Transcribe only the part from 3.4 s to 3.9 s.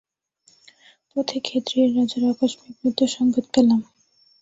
পেলাম।